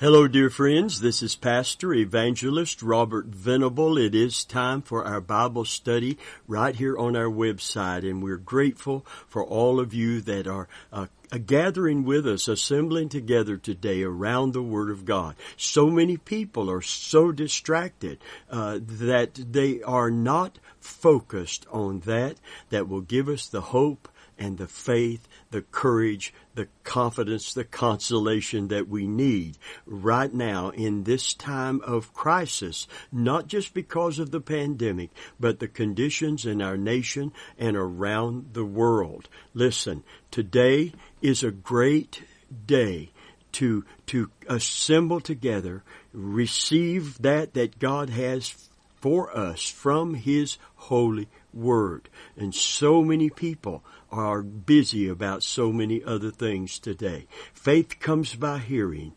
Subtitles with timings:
[0.00, 1.00] Hello, dear friends.
[1.00, 3.98] This is Pastor Evangelist Robert Venable.
[3.98, 9.04] It is time for our Bible study right here on our website, and we're grateful
[9.26, 11.06] for all of you that are uh,
[11.46, 15.34] gathering with us, assembling together today around the Word of God.
[15.56, 18.20] So many people are so distracted
[18.52, 22.36] uh, that they are not focused on that
[22.70, 24.08] that will give us the hope
[24.38, 31.04] and the faith, the courage, the confidence, the consolation that we need right now in
[31.04, 36.76] this time of crisis, not just because of the pandemic, but the conditions in our
[36.76, 39.28] nation and around the world.
[39.54, 42.22] Listen, today is a great
[42.66, 43.10] day
[43.52, 48.68] to, to assemble together, receive that that God has
[49.00, 52.08] for us from His holy word.
[52.36, 57.26] And so many people are busy about so many other things today.
[57.52, 59.12] Faith comes by hearing,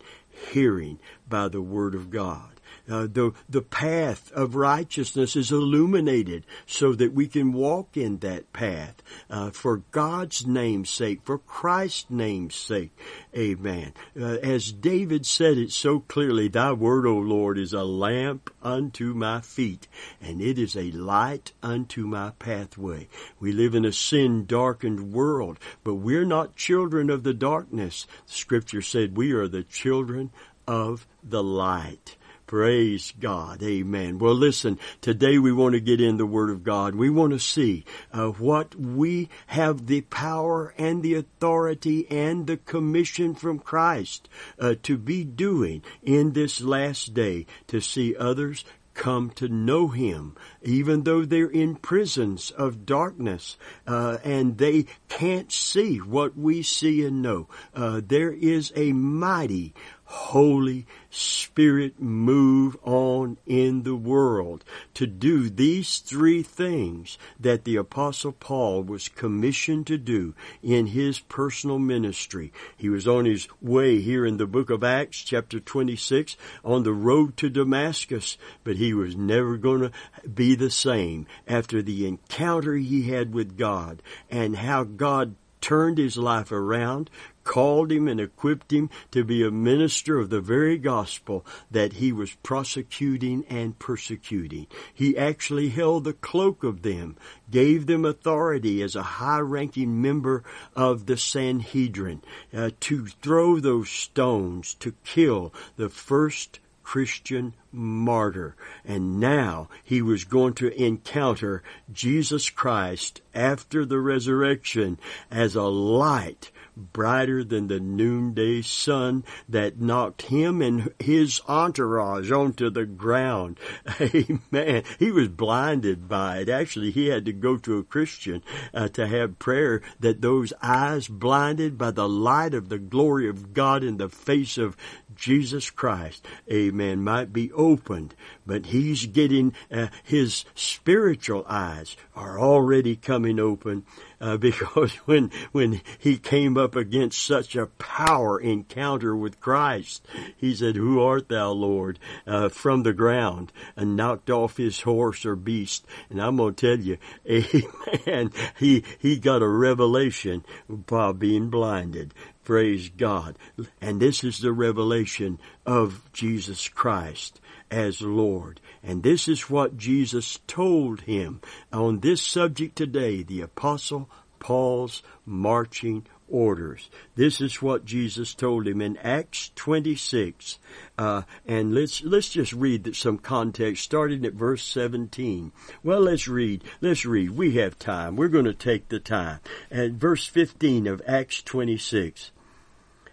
[0.52, 2.51] hearing by the word of God.
[2.92, 8.52] Uh, the the path of righteousness is illuminated so that we can walk in that
[8.52, 12.92] path uh, for God's name's sake, for Christ's name's sake.
[13.34, 13.94] Amen.
[14.20, 19.14] Uh, as David said it so clearly, Thy word, O Lord, is a lamp unto
[19.14, 19.88] my feet,
[20.22, 23.08] and it is a light unto my pathway.
[23.40, 28.06] We live in a sin darkened world, but we're not children of the darkness.
[28.26, 30.32] Scripture said we are the children
[30.68, 32.18] of the light.
[32.52, 33.64] Praise God.
[33.64, 34.20] Amen.
[34.20, 36.96] Well, listen, today we want to get in the Word of God.
[36.96, 42.58] We want to see uh, what we have the power and the authority and the
[42.58, 44.28] commission from Christ
[44.60, 50.36] uh, to be doing in this last day to see others come to know Him,
[50.62, 53.58] even though they're in prisons of darkness
[53.88, 57.48] uh, and they can't see what we see and know.
[57.74, 59.74] Uh, there is a mighty
[60.12, 68.34] Holy Spirit move on in the world to do these three things that the apostle
[68.34, 72.52] Paul was commissioned to do in his personal ministry.
[72.76, 76.36] He was on his way here in the book of Acts chapter 26
[76.66, 81.82] on the road to Damascus, but he was never going to be the same after
[81.82, 87.10] the encounter he had with God and how God turned his life around,
[87.44, 92.12] called him and equipped him to be a minister of the very gospel that he
[92.12, 94.68] was prosecuting and persecuting.
[94.94, 97.18] He actually held the cloak of them,
[97.50, 100.44] gave them authority as a high ranking member
[100.76, 102.22] of the Sanhedrin
[102.54, 108.56] uh, to throw those stones to kill the first Christian martyr.
[108.84, 115.00] And now he was going to encounter Jesus Christ after the resurrection
[115.30, 116.52] as a light
[116.82, 123.60] brighter than the noonday sun that knocked him and his entourage onto the ground.
[124.02, 124.84] Amen.
[125.00, 126.50] He was blinded by it.
[126.50, 128.44] Actually, he had to go to a Christian
[128.74, 133.54] uh, to have prayer that those eyes blinded by the light of the glory of
[133.54, 134.76] God in the face of
[135.22, 142.96] Jesus Christ, amen, might be opened, but he's getting uh, his spiritual eyes are already
[142.96, 143.86] coming open
[144.20, 150.06] uh, because when when he came up against such a power encounter with Christ,
[150.36, 155.24] he said, "Who art thou, Lord?" Uh, from the ground and knocked off his horse
[155.24, 155.86] or beast.
[156.10, 156.98] And I'm going to tell you,
[158.08, 158.32] Amen.
[158.58, 162.14] He he got a revelation by being blinded.
[162.44, 163.38] Praise God.
[163.80, 168.60] And this is the revelation of Jesus Christ as Lord.
[168.84, 171.42] And this is what Jesus told him
[171.72, 174.10] on this subject today, the apostle
[174.40, 176.90] Paul's marching orders.
[177.16, 180.58] This is what Jesus told him in Acts 26.
[180.98, 185.52] Uh, and let's, let's just read some context starting at verse 17.
[185.84, 186.64] Well, let's read.
[186.80, 187.32] Let's read.
[187.32, 188.16] We have time.
[188.16, 189.40] We're going to take the time.
[189.70, 192.32] And verse 15 of Acts 26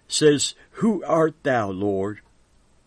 [0.08, 2.20] says, Who art thou, Lord?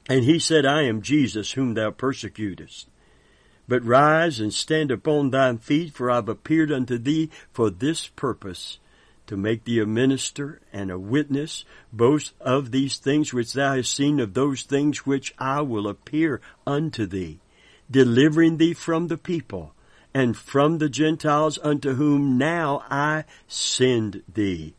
[0.10, 2.88] And he said, I am Jesus whom thou persecutest.
[3.68, 8.08] But rise and stand upon thine feet, for I have appeared unto thee for this
[8.08, 8.80] purpose,
[9.28, 11.64] to make thee a minister and a witness,
[11.94, 16.42] both of these things which thou hast seen, of those things which I will appear
[16.68, 17.40] unto thee,
[17.90, 19.74] delivering thee from the people,
[20.14, 24.74] and from the Gentiles unto whom now I send thee,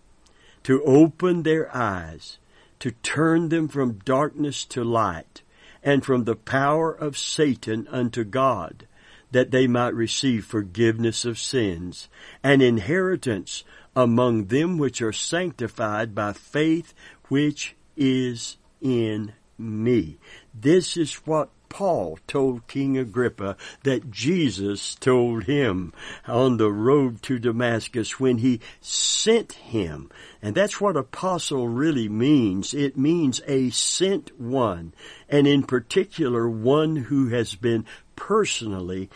[0.64, 2.38] to open their eyes,
[2.78, 5.42] to turn them from darkness to light,
[5.82, 8.86] and from the power of Satan unto God,
[9.32, 12.08] that they might receive forgiveness of sins,
[12.42, 13.64] and inheritance
[13.96, 16.94] among them which are sanctified by faith
[17.28, 20.18] which is in me.
[20.54, 25.94] This is what Paul told King Agrippa that Jesus told him
[26.26, 30.10] on the road to Damascus when he sent him.
[30.42, 32.74] And that's what apostle really means.
[32.74, 34.92] It means a sent one,
[35.30, 37.86] and in particular one who has been
[38.16, 39.08] personally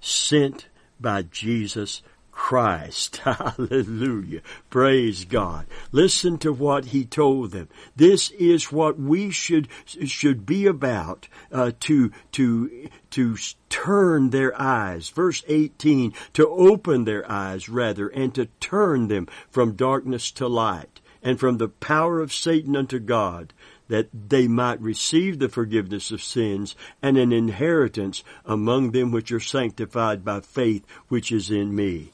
[0.00, 0.68] sent
[0.98, 2.00] by Jesus
[2.38, 3.16] Christ.
[3.24, 4.40] Hallelujah.
[4.70, 5.66] Praise God.
[5.90, 7.68] Listen to what he told them.
[7.96, 13.36] This is what we should, should be about, uh, to, to, to
[13.68, 15.10] turn their eyes.
[15.10, 21.00] Verse 18, to open their eyes rather, and to turn them from darkness to light,
[21.22, 23.52] and from the power of Satan unto God,
[23.88, 29.40] that they might receive the forgiveness of sins and an inheritance among them which are
[29.40, 32.12] sanctified by faith which is in me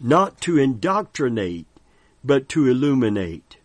[0.00, 1.66] not to indoctrinate,
[2.24, 3.58] but to illuminate.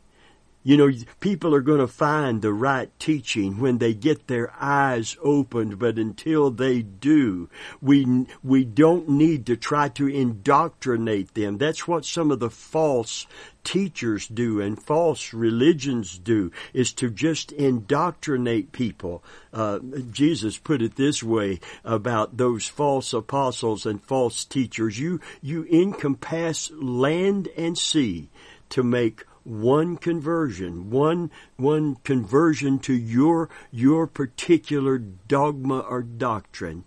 [0.68, 5.16] You know, people are going to find the right teaching when they get their eyes
[5.22, 7.50] opened, but until they do,
[7.82, 11.60] we, we don't need to try to indoctrinate them.
[11.60, 13.28] That's what some of the false
[13.64, 19.24] teachers do and false religions do is to just indoctrinate people.
[19.54, 19.78] Uh,
[20.12, 24.98] Jesus put it this way about those false apostles and false teachers.
[24.98, 28.30] You, you encompass land and sea
[28.70, 36.84] to make one conversion, one, one conversion to your, your particular dogma or doctrine.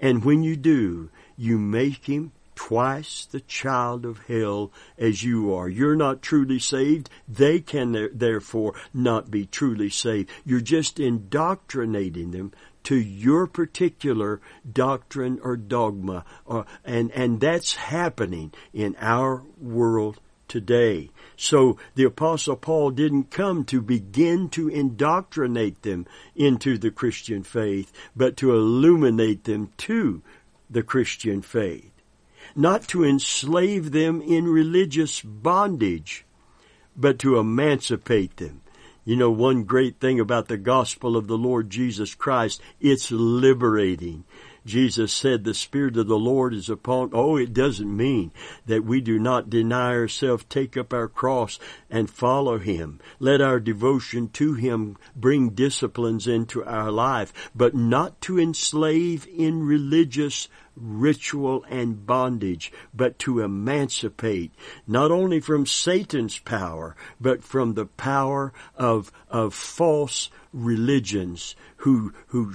[0.00, 5.68] And when you do, you make him twice the child of hell as you are.
[5.68, 7.08] You're not truly saved.
[7.26, 10.30] They can therefore not be truly saved.
[10.44, 12.52] You're just indoctrinating them
[12.84, 14.40] to your particular
[14.70, 16.24] doctrine or dogma.
[16.44, 21.08] Or, and, and that's happening in our world today.
[21.36, 26.06] So the apostle Paul didn't come to begin to indoctrinate them
[26.36, 30.20] into the Christian faith, but to illuminate them to
[30.68, 31.90] the Christian faith.
[32.54, 36.26] Not to enslave them in religious bondage,
[36.96, 38.60] but to emancipate them.
[39.04, 44.24] You know, one great thing about the gospel of the Lord Jesus Christ, it's liberating.
[44.66, 48.32] Jesus said, the Spirit of the Lord is upon, oh, it doesn't mean
[48.66, 51.58] that we do not deny ourselves, take up our cross
[51.88, 53.00] and follow Him.
[53.18, 59.62] Let our devotion to Him bring disciplines into our life, but not to enslave in
[59.62, 60.48] religious
[60.80, 64.52] ritual and bondage, but to emancipate
[64.86, 72.52] not only from Satan's power, but from the power of, of false religions who, who,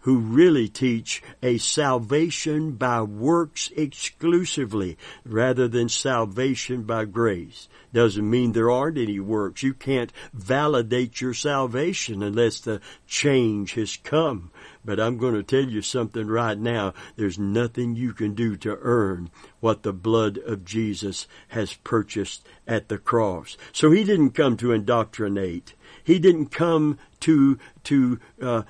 [0.00, 7.68] who really teach a salvation by works exclusively rather than salvation by grace.
[7.94, 9.62] Doesn't mean there aren't any works.
[9.62, 14.50] You can't validate your salvation unless the change has come.
[14.84, 16.92] But I'm going to tell you something right now.
[17.14, 19.30] There's nothing you can do to earn
[19.60, 23.56] what the blood of Jesus has purchased at the cross.
[23.72, 25.74] So he didn't come to indoctrinate.
[26.02, 28.62] He didn't come to to uh,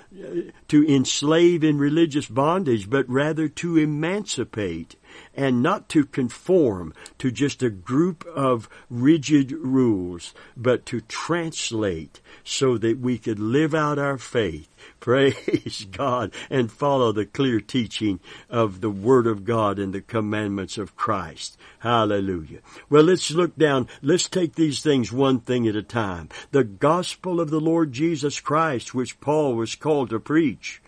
[0.69, 4.95] to enslave in religious bondage, but rather to emancipate
[5.35, 12.79] and not to conform to just a group of rigid rules, but to translate so
[12.79, 14.69] that we could live out our faith.
[15.01, 20.79] Praise God and follow the clear teaching of the Word of God and the commandments
[20.79, 21.59] of Christ.
[21.81, 22.61] Hallelujah.
[22.89, 23.89] Well, let's look down.
[24.03, 26.29] Let's take these things one thing at a time.
[26.53, 30.81] The gospel of the Lord Jesus Christ, which Paul was called to preach,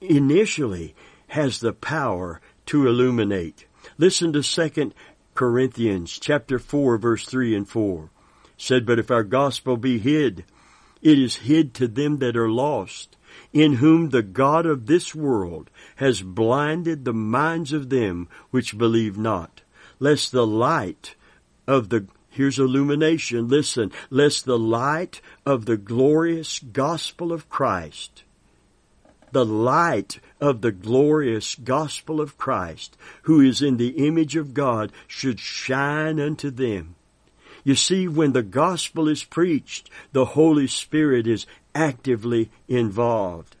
[0.00, 0.94] initially
[1.28, 3.66] has the power to illuminate.
[3.96, 4.92] Listen to 2
[5.34, 8.10] Corinthians chapter 4 verse 3 and 4.
[8.56, 10.44] Said, but if our gospel be hid,
[11.00, 13.16] it is hid to them that are lost,
[13.52, 19.16] in whom the God of this world has blinded the minds of them which believe
[19.16, 19.62] not,
[19.98, 21.14] lest the light
[21.66, 23.48] of the Here's illumination.
[23.48, 28.22] Listen, lest the light of the glorious gospel of Christ,
[29.32, 34.92] the light of the glorious gospel of Christ, who is in the image of God,
[35.06, 36.94] should shine unto them.
[37.64, 43.56] You see, when the gospel is preached, the Holy Spirit is actively involved.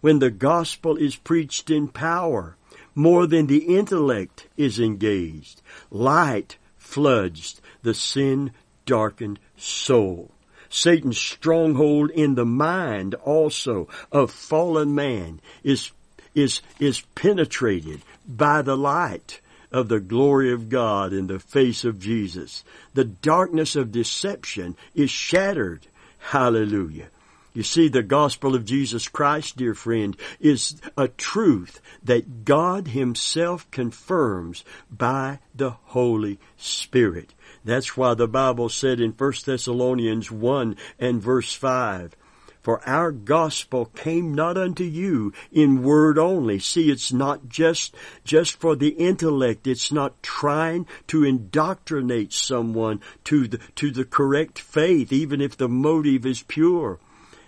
[0.00, 2.56] When the gospel is preached in power,
[2.94, 5.60] more than the intellect is engaged.
[5.90, 8.50] Light floods the sin
[8.84, 10.30] darkened soul.
[10.68, 15.92] Satan's stronghold in the mind also of fallen man is,
[16.34, 22.00] is, is penetrated by the light of the glory of God in the face of
[22.00, 22.64] Jesus.
[22.94, 25.86] The darkness of deception is shattered.
[26.18, 27.08] Hallelujah.
[27.54, 33.70] You see, the gospel of Jesus Christ, dear friend, is a truth that God Himself
[33.70, 37.34] confirms by the Holy Spirit.
[37.62, 42.16] That's why the Bible said in 1 Thessalonians 1 and verse 5,
[42.62, 46.58] for our gospel came not unto you in word only.
[46.58, 47.94] See, it's not just,
[48.24, 49.66] just for the intellect.
[49.66, 55.68] It's not trying to indoctrinate someone to the, to the correct faith, even if the
[55.68, 57.00] motive is pure.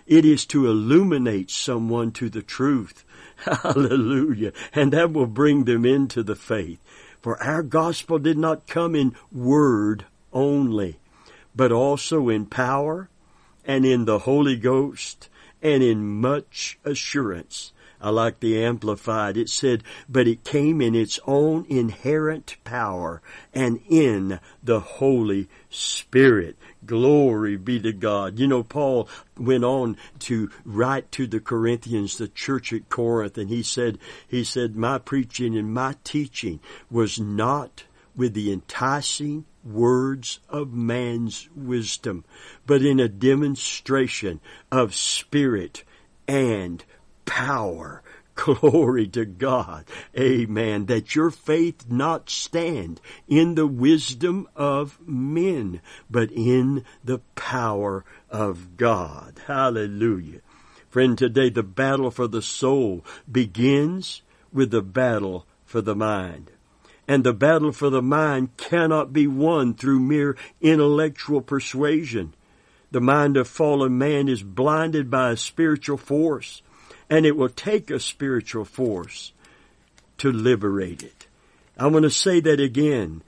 [0.07, 3.03] It is to illuminate someone to the truth.
[3.37, 4.53] Hallelujah.
[4.73, 6.79] And that will bring them into the faith.
[7.21, 10.99] For our gospel did not come in word only,
[11.55, 13.09] but also in power
[13.65, 15.27] and in the Holy Ghost
[15.61, 17.71] and in much assurance.
[17.99, 19.37] I like the Amplified.
[19.37, 23.21] It said, but it came in its own inherent power
[23.53, 26.57] and in the Holy Spirit.
[26.85, 28.39] Glory be to God.
[28.39, 33.49] You know, Paul went on to write to the Corinthians, the church at Corinth, and
[33.49, 37.83] he said, he said, my preaching and my teaching was not
[38.15, 42.23] with the enticing words of man's wisdom,
[42.65, 44.39] but in a demonstration
[44.71, 45.83] of spirit
[46.27, 46.83] and
[47.25, 48.01] power.
[48.59, 49.85] Glory to God.
[50.17, 50.85] Amen.
[50.85, 58.77] That your faith not stand in the wisdom of men, but in the power of
[58.77, 59.41] God.
[59.47, 60.41] Hallelujah.
[60.89, 64.21] Friend, today the battle for the soul begins
[64.53, 66.51] with the battle for the mind
[67.07, 72.33] and the battle for the mind cannot be won through mere intellectual persuasion.
[72.91, 76.61] The mind of fallen man is blinded by a spiritual force,
[77.09, 79.31] and it will take a spiritual force
[80.17, 81.27] to liberate it.
[81.77, 83.21] I want to say that again.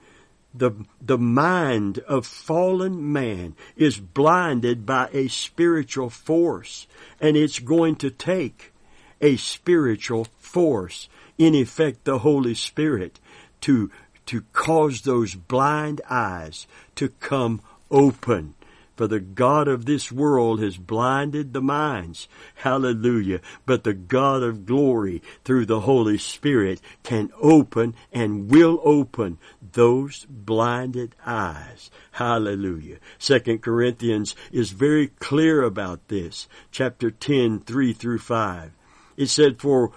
[0.54, 6.86] The, the mind of fallen man is blinded by a spiritual force,
[7.20, 8.72] and it's going to take
[9.20, 13.20] a spiritual force, in effect the Holy Spirit,
[13.60, 13.90] to,
[14.26, 16.66] to cause those blind eyes
[16.96, 18.54] to come open.
[18.98, 22.26] For the God of this world has blinded the minds.
[22.56, 23.40] Hallelujah.
[23.64, 29.38] But the God of glory through the Holy Spirit can open and will open
[29.70, 31.92] those blinded eyes.
[32.10, 32.96] Hallelujah.
[33.20, 36.48] Second Corinthians is very clear about this.
[36.72, 38.72] Chapter 10, 3 through 5.
[39.16, 39.92] It said, For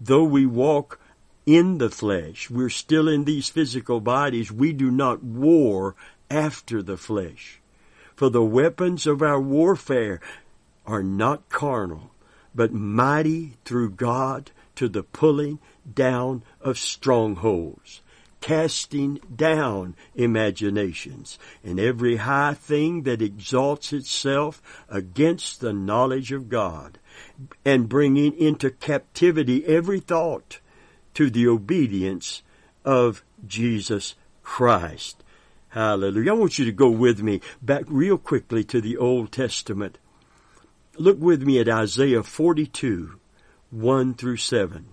[0.00, 0.98] though we walk
[1.46, 2.50] in the flesh.
[2.50, 4.50] We're still in these physical bodies.
[4.50, 5.94] We do not war
[6.28, 7.59] after the flesh.
[8.20, 10.20] For the weapons of our warfare
[10.86, 12.10] are not carnal,
[12.54, 15.58] but mighty through God to the pulling
[15.94, 18.02] down of strongholds,
[18.42, 24.60] casting down imaginations, and every high thing that exalts itself
[24.90, 26.98] against the knowledge of God,
[27.64, 30.60] and bringing into captivity every thought
[31.14, 32.42] to the obedience
[32.84, 35.24] of Jesus Christ.
[35.70, 36.32] Hallelujah.
[36.32, 39.98] I want you to go with me back real quickly to the Old Testament.
[40.96, 43.18] Look with me at Isaiah 42,
[43.70, 44.86] 1 through 7.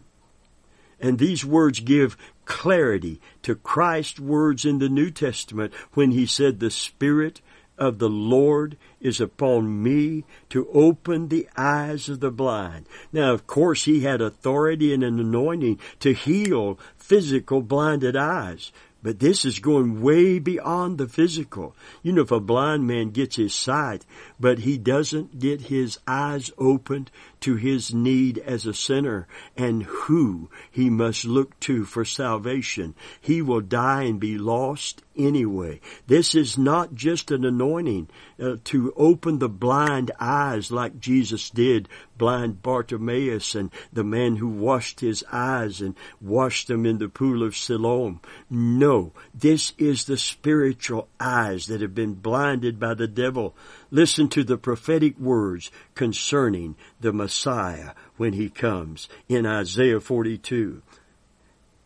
[0.99, 2.15] And these words give
[2.45, 7.41] clarity to Christ's words in the New Testament when he said, The Spirit
[7.77, 12.87] of the Lord is upon me to open the eyes of the blind.
[13.11, 18.71] Now, of course, he had authority and an anointing to heal physical blinded eyes.
[19.07, 21.77] But this is going way beyond the physical.
[22.03, 24.05] You know, if a blind man gets his sight,
[24.39, 30.49] but he doesn't get his eyes opened to his need as a sinner and who
[30.71, 35.79] he must look to for salvation, he will die and be lost anyway.
[36.07, 41.89] This is not just an anointing uh, to open the blind eyes like Jesus did
[42.17, 47.43] blind Bartimaeus and the man who washed his eyes and washed them in the pool
[47.43, 48.19] of Siloam.
[48.49, 53.55] No, this is the spiritual eyes that have been blinded by the devil.
[53.89, 60.81] Listen to the prophetic words concerning the Messiah when he comes in Isaiah 42.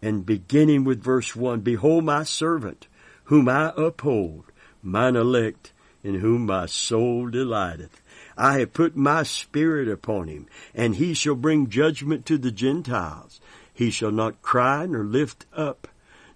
[0.01, 2.87] And beginning with verse 1, Behold my servant,
[3.25, 4.45] whom I uphold,
[4.81, 8.01] mine elect, in whom my soul delighteth.
[8.35, 13.39] I have put my spirit upon him, and he shall bring judgment to the Gentiles.
[13.71, 15.87] He shall not cry nor lift up,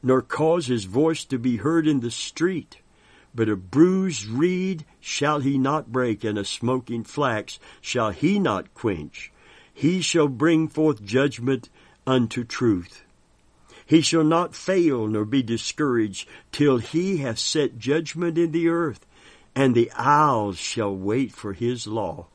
[0.04, 2.78] nor cause his voice to be heard in the street.
[3.36, 8.74] But a bruised reed shall he not break, and a smoking flax shall he not
[8.74, 9.32] quench.
[9.74, 11.70] He shall bring forth judgment
[12.08, 13.04] unto truth.
[13.86, 19.06] He shall not fail nor be discouraged till he hath set judgment in the earth,
[19.54, 22.28] and the isles shall wait for his law.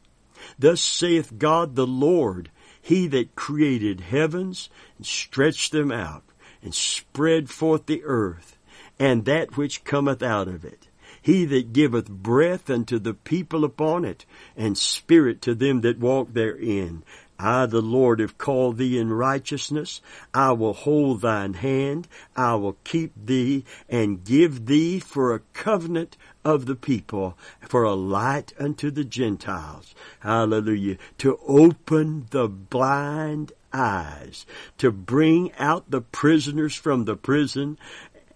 [0.58, 6.24] Thus saith God the Lord, He that created heavens and stretched them out
[6.62, 8.58] and spread forth the earth
[9.00, 10.88] and that which cometh out of it.
[11.22, 14.24] He that giveth breath unto the people upon it,
[14.56, 17.04] and spirit to them that walk therein.
[17.38, 20.02] I, the Lord, have called thee in righteousness.
[20.34, 22.06] I will hold thine hand.
[22.36, 27.94] I will keep thee and give thee for a covenant of the people, for a
[27.94, 29.94] light unto the Gentiles.
[30.20, 30.98] Hallelujah.
[31.18, 34.44] To open the blind eyes,
[34.78, 37.78] to bring out the prisoners from the prison,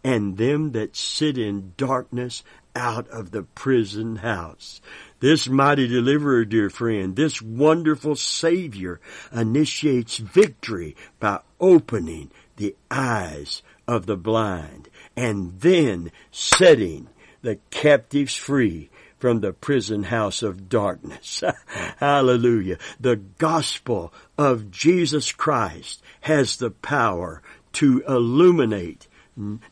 [0.03, 2.43] and them that sit in darkness
[2.75, 4.81] out of the prison house.
[5.21, 9.00] This mighty deliverer, dear friend, this wonderful savior
[9.33, 17.09] initiates victory by opening the eyes of the blind and then setting
[17.43, 21.43] the captives free from the prison house of darkness.
[21.97, 22.78] Hallelujah.
[23.00, 27.40] The gospel of Jesus Christ has the power
[27.75, 29.09] to illuminate,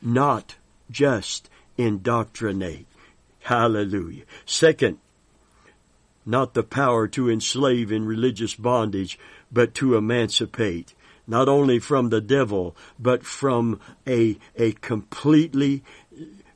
[0.00, 0.56] not
[0.90, 2.86] just indoctrinate.
[3.42, 4.22] Hallelujah.
[4.46, 4.98] Second,
[6.24, 9.18] not the power to enslave in religious bondage,
[9.50, 10.94] but to emancipate,
[11.26, 15.82] not only from the devil, but from a, a completely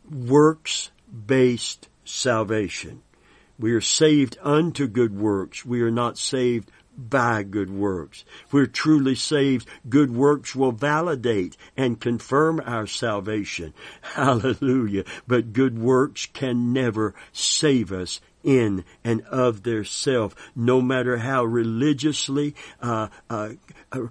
[0.09, 3.02] works-based salvation.
[3.59, 5.64] We are saved unto good works.
[5.64, 8.25] We are not saved by good works.
[8.50, 13.75] We're truly saved, good works will validate and confirm our salvation.
[14.00, 15.05] Hallelujah.
[15.26, 21.45] But good works can never save us in and of their self, no matter how
[21.45, 23.50] religiously uh, uh,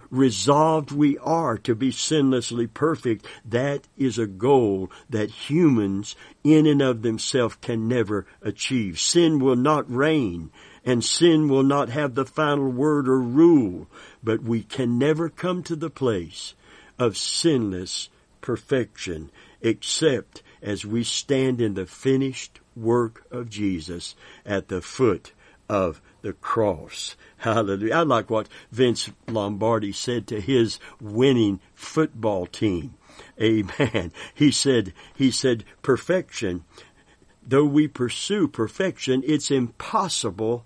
[0.09, 3.25] resolved we are to be sinlessly perfect.
[3.45, 8.99] That is a goal that humans, in and of themselves, can never achieve.
[8.99, 10.51] Sin will not reign
[10.85, 13.87] and sin will not have the final word or rule,
[14.23, 16.53] but we can never come to the place
[16.99, 24.81] of sinless perfection except as we stand in the finished work of Jesus at the
[24.81, 25.33] foot
[25.67, 27.15] of the cross.
[27.37, 27.95] Hallelujah.
[27.95, 32.93] I like what Vince Lombardi said to his winning football team.
[33.41, 34.11] Amen.
[34.33, 36.63] He said, he said, perfection,
[37.45, 40.65] though we pursue perfection, it's impossible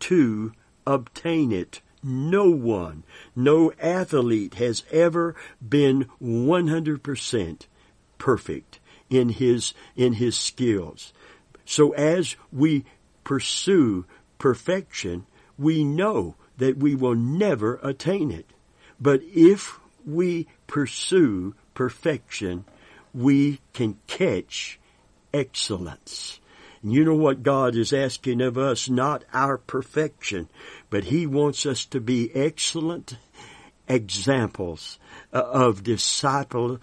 [0.00, 0.52] to
[0.86, 1.80] obtain it.
[2.02, 3.02] No one,
[3.34, 5.34] no athlete has ever
[5.66, 7.66] been 100%
[8.18, 8.78] perfect
[9.10, 11.12] in his, in his skills.
[11.64, 12.84] So as we
[13.24, 14.04] pursue
[14.38, 15.26] perfection,
[15.58, 18.46] we know that we will never attain it.
[19.00, 22.64] But if we pursue perfection,
[23.12, 24.78] we can catch
[25.34, 26.40] excellence.
[26.88, 28.88] You know what God is asking of us?
[28.88, 30.48] Not our perfection,
[30.88, 33.16] but He wants us to be excellent
[33.88, 34.98] examples
[35.32, 36.78] uh, of disciples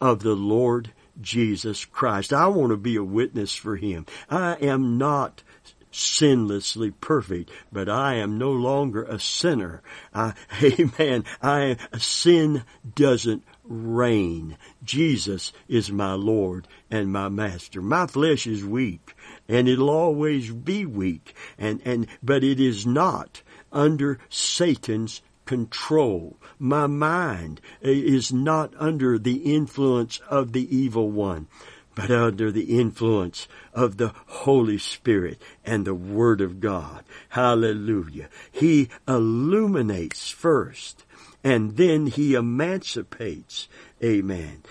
[0.00, 2.32] of the Lord Jesus Christ.
[2.32, 4.06] I want to be a witness for Him.
[4.30, 5.42] I am not
[5.90, 9.82] sinlessly perfect, but I am no longer a sinner.
[10.14, 11.24] I, amen.
[11.42, 12.62] I, sin
[12.94, 14.56] doesn't reign.
[14.82, 17.80] Jesus is my Lord and my Master.
[17.80, 19.14] My flesh is weak
[19.48, 26.36] and it'll always be weak and, and, but it is not under Satan's control.
[26.58, 31.46] My mind is not under the influence of the evil one,
[31.94, 37.02] but under the influence of the Holy Spirit and the Word of God.
[37.30, 38.28] Hallelujah.
[38.52, 41.04] He illuminates first
[41.48, 43.68] and then he emancipates.
[44.04, 44.62] Amen.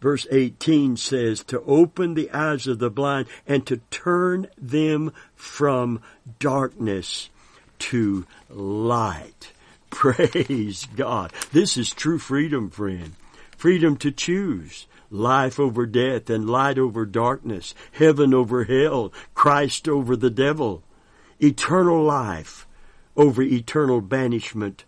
[0.00, 6.00] Verse 18 says to open the eyes of the blind and to turn them from
[6.38, 7.28] darkness
[7.80, 9.52] to light.
[9.90, 11.34] Praise God.
[11.52, 13.12] This is true freedom, friend.
[13.58, 20.16] Freedom to choose life over death and light over darkness, heaven over hell, Christ over
[20.16, 20.82] the devil,
[21.42, 22.66] eternal life
[23.18, 24.86] over eternal banishment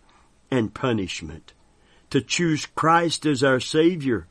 [0.51, 1.53] and punishment.
[2.11, 4.27] To choose Christ as our Savior.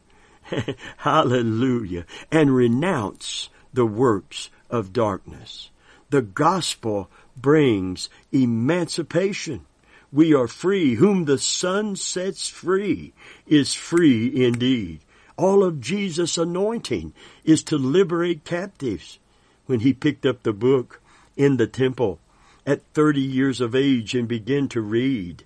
[0.98, 2.06] Hallelujah.
[2.30, 5.70] And renounce the works of darkness.
[6.10, 9.66] The gospel brings emancipation.
[10.12, 10.94] We are free.
[10.94, 13.12] Whom the Son sets free
[13.46, 15.00] is free indeed.
[15.36, 19.18] All of Jesus' anointing is to liberate captives.
[19.66, 21.00] When he picked up the book
[21.36, 22.20] in the temple
[22.66, 25.44] at 30 years of age and began to read,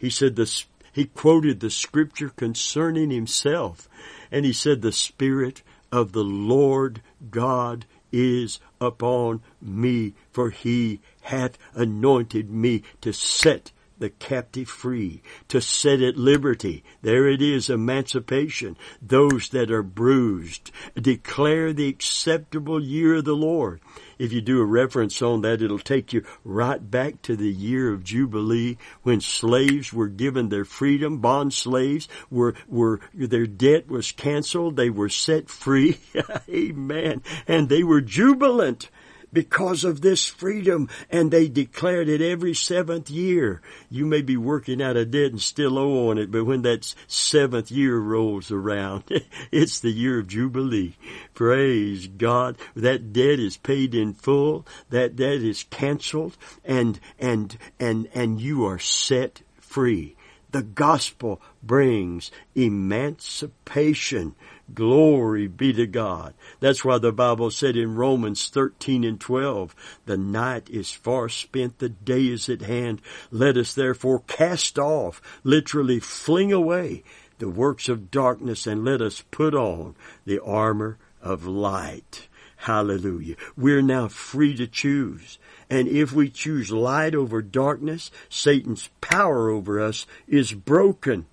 [0.00, 3.86] he said the, he quoted the scripture concerning himself
[4.32, 11.58] and he said the Spirit of the Lord God is upon me, for he hath
[11.74, 16.82] anointed me to set the captive free, to set at liberty.
[17.02, 18.76] There it is, emancipation.
[19.00, 20.72] Those that are bruised.
[21.00, 23.80] Declare the acceptable year of the Lord.
[24.18, 27.90] If you do a reference on that, it'll take you right back to the year
[27.90, 31.18] of Jubilee when slaves were given their freedom.
[31.18, 34.76] Bond slaves were, were, their debt was canceled.
[34.76, 35.98] They were set free.
[36.50, 37.22] Amen.
[37.46, 38.90] And they were jubilant
[39.32, 43.60] because of this freedom and they declared it every seventh year.
[43.88, 46.94] You may be working out a debt and still owe on it, but when that
[47.06, 49.04] seventh year rolls around,
[49.52, 50.96] it's the year of Jubilee.
[51.34, 52.56] Praise God.
[52.74, 54.66] That debt is paid in full.
[54.90, 60.16] That debt is canceled and, and, and, and you are set free.
[60.50, 64.34] The gospel brings emancipation.
[64.74, 66.34] Glory be to God.
[66.60, 69.74] That's why the Bible said in Romans 13 and 12,
[70.06, 73.00] the night is far spent, the day is at hand.
[73.30, 77.02] Let us therefore cast off, literally fling away
[77.38, 82.28] the works of darkness and let us put on the armor of light.
[82.56, 83.36] Hallelujah.
[83.56, 85.38] We're now free to choose.
[85.70, 91.26] And if we choose light over darkness, Satan's power over us is broken.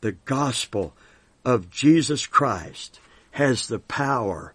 [0.00, 0.94] The gospel
[1.44, 3.00] of Jesus Christ
[3.32, 4.54] has the power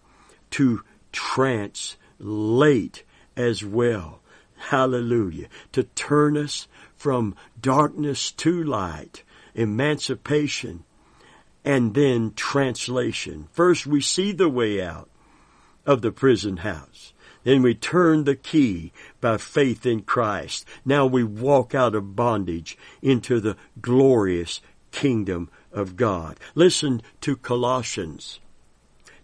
[0.50, 3.02] to translate
[3.36, 4.20] as well.
[4.56, 5.48] Hallelujah.
[5.72, 9.22] To turn us from darkness to light,
[9.54, 10.84] emancipation,
[11.64, 13.48] and then translation.
[13.52, 15.08] First we see the way out
[15.84, 17.12] of the prison house.
[17.44, 20.66] Then we turn the key by faith in Christ.
[20.84, 26.38] Now we walk out of bondage into the glorious kingdom of God.
[26.54, 28.40] Listen to Colossians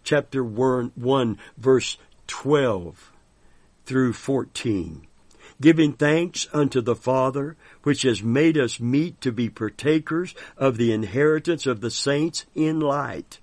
[0.05, 3.13] chapter 1, verse 12
[3.85, 5.07] through 14.
[5.61, 10.93] Giving thanks unto the Father, which has made us meet to be partakers of the
[10.93, 13.39] inheritance of the saints in light,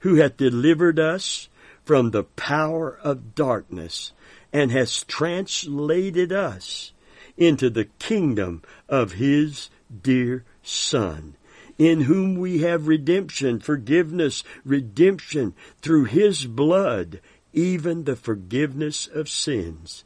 [0.00, 1.48] who hath delivered us
[1.84, 4.12] from the power of darkness
[4.52, 6.92] and has translated us
[7.36, 9.68] into the kingdom of his
[10.02, 11.34] dear son
[11.82, 17.20] in whom we have redemption, forgiveness, redemption through his blood,
[17.52, 20.04] even the forgiveness of sins.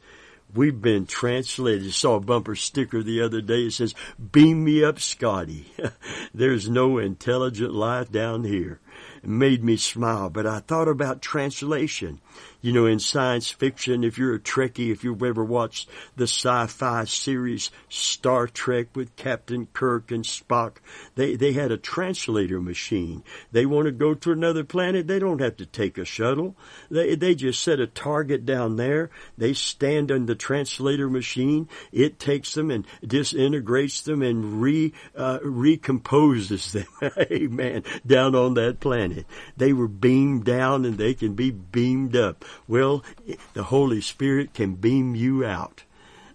[0.51, 1.93] We've been translated.
[1.93, 3.65] Saw a bumper sticker the other day.
[3.65, 3.93] It says,
[4.31, 5.71] beam me up, Scotty.
[6.33, 8.79] There's no intelligent life down here.
[9.21, 12.21] It made me smile, but I thought about translation
[12.67, 17.05] you know, in science fiction, if you're a Trekkie, if you've ever watched the sci-fi
[17.05, 20.79] series Star Trek with Captain Kirk and Spock,
[21.15, 23.23] they, they had a translator machine.
[23.53, 26.57] They want to go to another planet, they don't have to take a shuttle.
[26.91, 29.11] They, they just set a target down there.
[29.37, 31.69] They stand on the translator machine.
[31.93, 36.87] It takes them and disintegrates them and re, uh, recomposes them.
[37.31, 37.83] Amen.
[38.05, 39.25] Down on that planet.
[39.55, 42.43] They were beamed down and they can be beamed up.
[42.67, 43.03] Well,
[43.53, 45.83] the Holy Spirit can beam you out.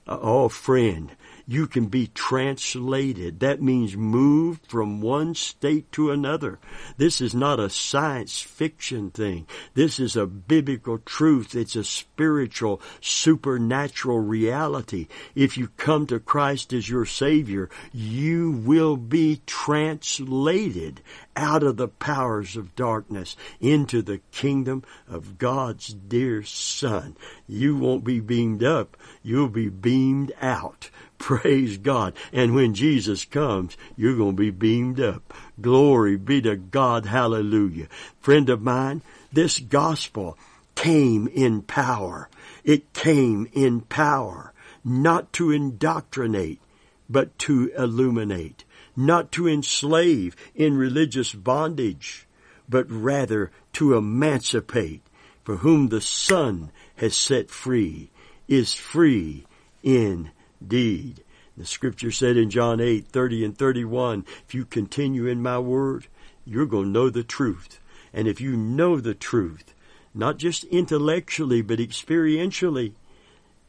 [0.06, 1.12] Uh, oh, friend,
[1.52, 3.40] you can be translated.
[3.40, 6.58] That means moved from one state to another.
[6.96, 9.46] This is not a science fiction thing.
[9.74, 11.54] This is a biblical truth.
[11.54, 15.08] It's a spiritual, supernatural reality.
[15.34, 21.02] If you come to Christ as your Savior, you will be translated
[21.36, 27.14] out of the powers of darkness into the kingdom of God's dear Son.
[27.46, 28.96] You won't be beamed up.
[29.22, 30.88] You'll be beamed out.
[31.22, 32.14] Praise God.
[32.32, 35.32] And when Jesus comes, you're going to be beamed up.
[35.61, 37.06] Glory be to God.
[37.06, 37.87] Hallelujah.
[38.18, 40.37] Friend of mine, this gospel
[40.74, 42.28] came in power.
[42.64, 46.61] It came in power, not to indoctrinate,
[47.08, 48.64] but to illuminate,
[48.96, 52.26] not to enslave in religious bondage,
[52.68, 55.02] but rather to emancipate,
[55.44, 58.11] for whom the Son has set free
[58.48, 59.46] is free
[59.85, 60.32] in
[60.68, 61.22] deed.
[61.57, 66.07] The scripture said in John 8, 30 and 31, if you continue in my word,
[66.44, 67.79] you're going to know the truth.
[68.12, 69.75] And if you know the truth,
[70.14, 72.92] not just intellectually, but experientially,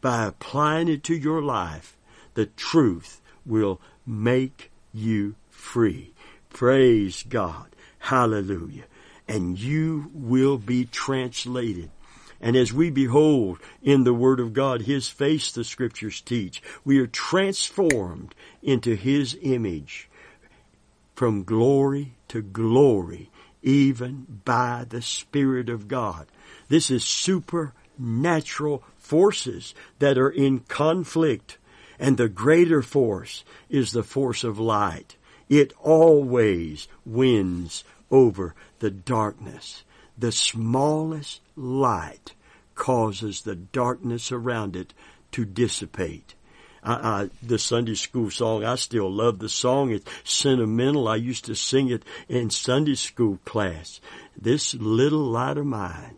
[0.01, 1.97] by applying it to your life,
[2.33, 6.13] the truth will make you free.
[6.49, 7.67] Praise God.
[7.99, 8.83] Hallelujah.
[9.27, 11.89] And you will be translated
[12.43, 16.99] and as we behold in the Word of God His face, the Scriptures teach, we
[16.99, 20.09] are transformed into His image
[21.15, 23.29] from glory to glory,
[23.61, 26.27] even by the Spirit of God.
[26.67, 31.57] This is supernatural forces that are in conflict.
[31.97, 35.15] And the greater force is the force of light.
[35.47, 39.85] It always wins over the darkness.
[40.17, 42.33] The smallest light
[42.75, 44.93] causes the darkness around it
[45.31, 46.35] to dissipate.
[46.85, 49.91] I, the Sunday school song, I still love the song.
[49.91, 51.07] It's sentimental.
[51.07, 54.01] I used to sing it in Sunday school class.
[54.39, 56.17] This little light of mine,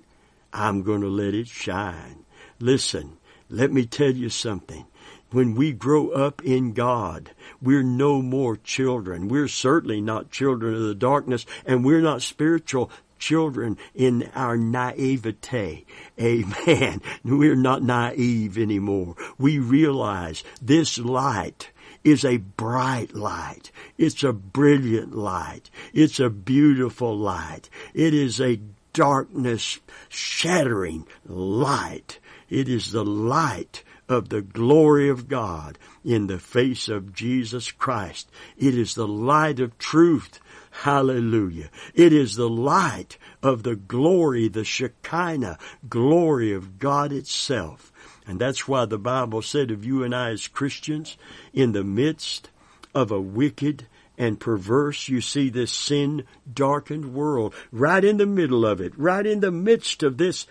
[0.51, 2.25] I'm going to let it shine.
[2.59, 3.17] Listen,
[3.49, 4.85] let me tell you something.
[5.29, 7.31] When we grow up in God,
[7.61, 9.27] we're no more children.
[9.27, 12.89] We're certainly not children of the darkness, and we're not spiritual
[13.25, 15.83] children in our naivete.
[16.21, 17.01] Amen.
[17.23, 19.15] We're not naive anymore.
[19.39, 21.71] We realize this light
[22.03, 23.71] is a bright light.
[23.97, 25.71] It's a brilliant light.
[25.91, 27.67] It's a beautiful light.
[27.95, 28.59] It is a
[28.93, 32.19] darkness shattering light.
[32.47, 38.29] It is the light of the glory of God in the face of Jesus Christ.
[38.57, 40.39] It is the light of truth
[40.81, 41.69] Hallelujah.
[41.93, 47.93] It is the light of the glory, the Shekinah glory of God itself.
[48.27, 51.17] And that's why the Bible said of you and I as Christians,
[51.53, 52.49] in the midst
[52.93, 53.87] of a wicked
[54.17, 59.25] and perverse, you see this sin darkened world, right in the middle of it, right
[59.25, 60.45] in the midst of this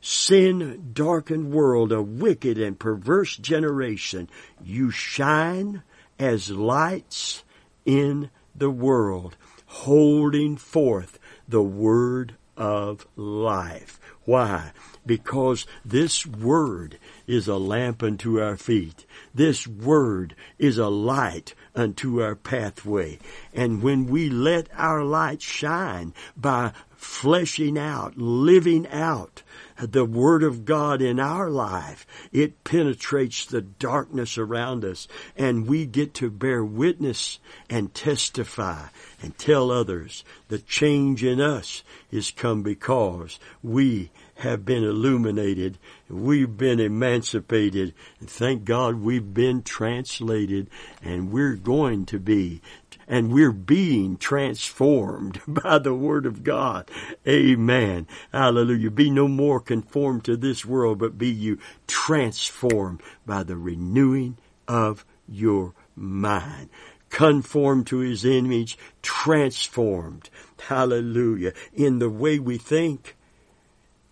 [0.00, 4.28] sin darkened world, a wicked and perverse generation,
[4.62, 5.82] you shine
[6.18, 7.44] as lights
[7.84, 9.36] in the world
[9.66, 14.00] holding forth the word of life.
[14.24, 14.72] Why?
[15.04, 19.06] Because this word is a lamp unto our feet.
[19.34, 23.18] This word is a light unto our pathway.
[23.54, 29.42] And when we let our light shine by fleshing out, living out
[29.78, 35.86] the Word of God in our life, it penetrates the darkness around us and we
[35.86, 38.86] get to bear witness and testify
[39.22, 45.78] and tell others the change in us is come because we have been illuminated.
[46.08, 47.94] We've been emancipated.
[48.20, 50.68] And thank God we've been translated
[51.02, 52.60] and we're going to be
[53.08, 56.90] and we're being transformed by the Word of God.
[57.26, 58.06] Amen.
[58.32, 58.90] Hallelujah.
[58.90, 65.04] Be no more conformed to this world, but be you transformed by the renewing of
[65.28, 66.68] your mind.
[67.10, 70.28] Conformed to His image, transformed.
[70.68, 71.52] Hallelujah.
[71.72, 73.16] In the way we think,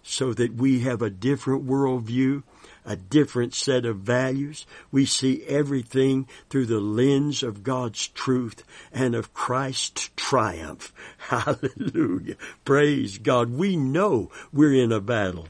[0.04, 2.42] so that we have a different worldview
[2.84, 4.66] a different set of values.
[4.90, 10.92] We see everything through the lens of God's truth and of Christ's triumph.
[11.18, 12.36] Hallelujah.
[12.64, 13.50] Praise God.
[13.50, 15.48] We know we're in a battle,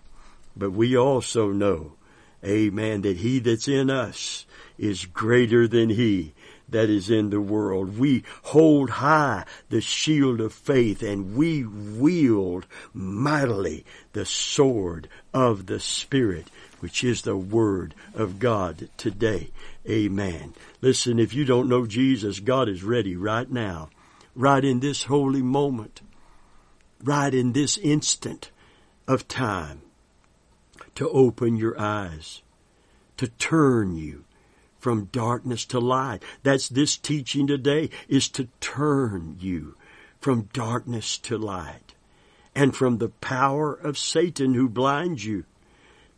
[0.57, 1.95] but we also know,
[2.45, 4.47] amen, that he that's in us
[4.79, 6.35] is greater than he
[6.69, 7.99] that is in the world.
[7.99, 15.81] We hold high the shield of faith and we wield mightily the sword of the
[15.81, 16.49] Spirit
[16.85, 19.51] which is the Word of God today.
[19.89, 20.53] Amen.
[20.83, 23.89] Listen, if you don't know Jesus, God is ready right now,
[24.35, 26.03] right in this holy moment,
[27.03, 28.51] right in this instant
[29.09, 29.81] of time
[30.95, 32.43] to open your eyes,
[33.17, 34.25] to turn you
[34.85, 36.23] from darkness to light.
[36.43, 39.77] That's this teaching today is to turn you
[40.21, 41.95] from darkness to light
[42.55, 45.47] and from the power of Satan who blinds you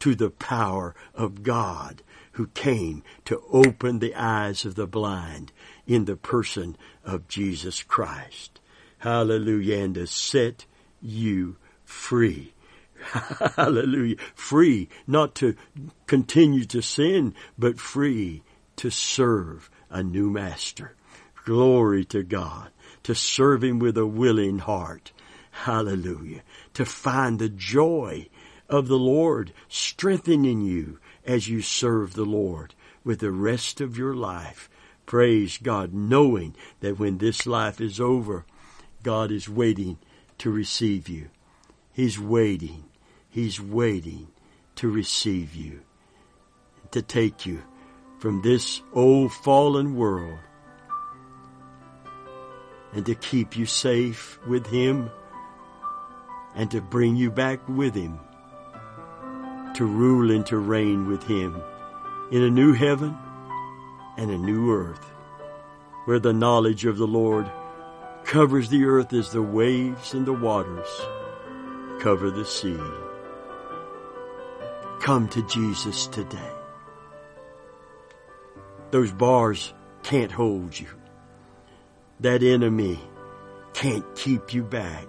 [0.00, 2.02] to the power of God
[2.32, 5.52] who came to open the eyes of the blind
[5.86, 8.58] in the person of Jesus Christ.
[8.98, 9.76] Hallelujah.
[9.76, 10.66] And to set
[11.00, 12.52] you free.
[13.54, 14.16] Hallelujah.
[14.34, 15.54] Free not to
[16.08, 18.42] continue to sin, but free
[18.76, 20.94] to serve a new master.
[21.44, 22.70] Glory to God.
[23.04, 25.12] To serve Him with a willing heart.
[25.50, 26.42] Hallelujah.
[26.74, 28.28] To find the joy
[28.68, 34.14] of the Lord, strengthening you as you serve the Lord with the rest of your
[34.14, 34.68] life.
[35.06, 38.44] Praise God, knowing that when this life is over,
[39.04, 39.98] God is waiting
[40.38, 41.28] to receive you.
[41.92, 42.84] He's waiting.
[43.30, 44.28] He's waiting
[44.74, 45.80] to receive you,
[46.90, 47.62] to take you
[48.26, 50.40] from this old fallen world
[52.92, 55.08] and to keep you safe with Him
[56.56, 58.18] and to bring you back with Him
[59.74, 61.62] to rule and to reign with Him
[62.32, 63.16] in a new heaven
[64.16, 65.06] and a new earth,
[66.06, 67.48] where the knowledge of the Lord
[68.24, 70.88] covers the earth as the waves and the waters
[72.00, 72.76] cover the sea.
[75.00, 76.55] come to Jesus today.
[78.90, 79.72] Those bars
[80.02, 80.88] can't hold you.
[82.20, 82.98] That enemy
[83.74, 85.06] can't keep you back.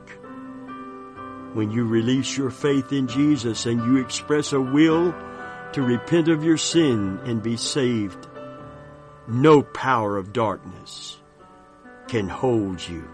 [1.53, 5.15] When you release your faith in Jesus and you express a will
[5.73, 8.27] to repent of your sin and be saved,
[9.27, 11.17] no power of darkness
[12.07, 13.07] can hold you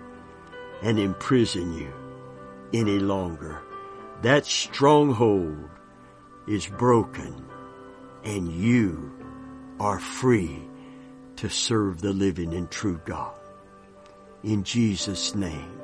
[0.81, 1.91] and imprison you
[2.73, 3.61] any longer.
[4.21, 5.69] That stronghold
[6.47, 7.45] is broken
[8.23, 9.11] and you
[9.79, 10.59] are free
[11.37, 13.37] to serve the living and true God.
[14.43, 15.82] In Jesus' name.